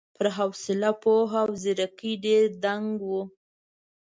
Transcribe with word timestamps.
پر 0.15 0.27
حوصله، 0.37 0.91
پوهه 1.01 1.39
او 1.45 1.51
ځېرکۍ 1.63 2.13
ډېر 2.25 2.43
دنګ 2.63 2.95
و. 3.09 3.11